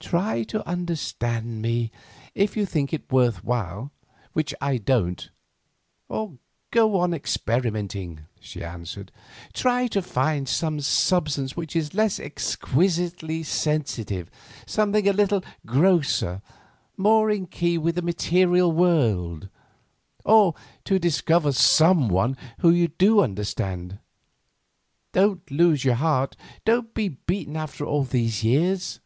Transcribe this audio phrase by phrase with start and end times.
[0.00, 1.90] "Try to understand me,
[2.34, 3.90] if you think it worth while,
[4.32, 5.28] which I don't;
[6.08, 6.38] or
[6.70, 9.12] go on experimenting," she answered.
[9.52, 14.30] "Try to find some substance which is less exquisitely sensitive,
[14.66, 16.40] something a little grosser,
[16.96, 19.48] more in key with the material world;
[20.24, 20.54] or
[20.84, 23.98] to discover someone whom you do understand.
[25.12, 26.34] Don't lose heart;
[26.64, 29.00] don't be beaten after all these years."